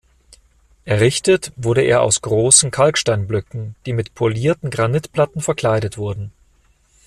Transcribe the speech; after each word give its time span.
Errichtet 0.83 1.51
wurde 1.57 1.83
er 1.83 2.01
aus 2.01 2.23
großen 2.23 2.71
Kalksteinblöcken, 2.71 3.75
die 3.85 3.93
mit 3.93 4.15
polierten 4.15 4.71
Granitplatten 4.71 5.41
verkleidet 5.41 5.95
wurden. 5.99 6.31